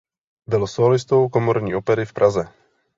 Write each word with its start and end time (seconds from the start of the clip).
Byl 0.47 0.67
sólistou 0.67 1.29
Komorní 1.29 1.75
opery 1.75 2.05
v 2.05 2.13
Praze. 2.13 2.47